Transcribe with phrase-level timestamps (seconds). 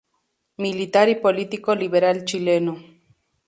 [0.57, 2.79] Militar y político liberal chileno.